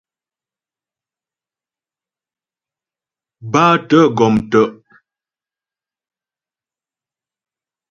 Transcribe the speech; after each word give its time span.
Bátə̀ 3.51 4.03
gɔm 4.17 4.35
tə'. 4.51 4.65